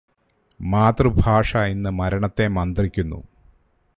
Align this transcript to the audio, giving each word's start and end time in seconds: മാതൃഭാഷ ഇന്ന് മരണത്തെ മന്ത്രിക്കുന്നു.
മാതൃഭാഷ 0.59 1.57
ഇന്ന് 1.57 1.89
മരണത്തെ 1.89 2.47
മന്ത്രിക്കുന്നു. 2.47 3.19